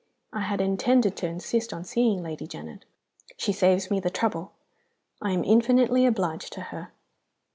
I 0.33 0.39
had 0.41 0.61
intended 0.61 1.15
to 1.17 1.27
insist 1.27 1.71
on 1.71 1.83
seeing 1.83 2.23
Lady 2.23 2.47
Janet: 2.47 2.85
she 3.37 3.53
saves 3.53 3.91
me 3.91 3.99
the 3.99 4.09
trouble. 4.09 4.51
I 5.21 5.29
am 5.31 5.43
infinitely 5.43 6.07
obliged 6.07 6.51
to 6.53 6.61
her. 6.73 6.91